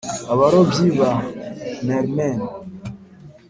[0.33, 1.11] abarobyi ba
[1.85, 2.39] mermen